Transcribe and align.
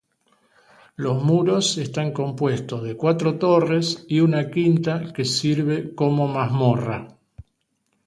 Los 0.95 1.21
muros 1.21 1.77
están 1.77 2.11
compuestos 2.11 2.81
de 2.81 2.97
cuatro 2.97 3.37
torres 3.37 4.03
y 4.09 4.19
una 4.21 4.49
quinta 4.49 5.13
que 5.13 5.25
sirve 5.25 5.93
como 5.93 6.27
mazmorra. 6.27 7.07